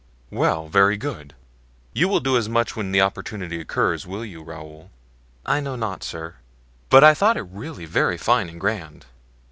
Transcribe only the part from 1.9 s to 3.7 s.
you will do as much when the opportunity